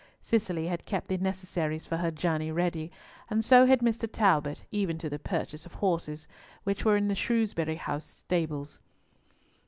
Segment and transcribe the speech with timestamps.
[0.19, 2.91] Cicely had kept the necessaries for her journey ready,
[3.29, 4.11] and so had Mr.
[4.11, 6.27] Talbot, even to the purchase of horses,
[6.63, 8.79] which were in the Shrewsbury House stables.